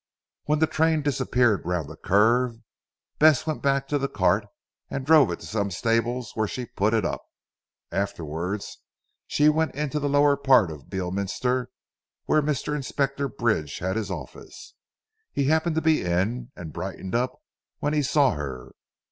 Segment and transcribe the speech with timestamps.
[0.45, 2.55] When the train disappeared round the curve
[3.19, 4.47] Bess went back to the cart
[4.89, 7.23] and drove it to some stables where she put it up.
[7.91, 8.79] Afterwards
[9.27, 11.69] she went into the lower part of Beorminster
[12.25, 12.75] where Mr.
[12.75, 14.73] Inspector Bridge had his office.
[15.33, 17.39] He happened to be in and brightened up
[17.77, 18.71] when he saw her.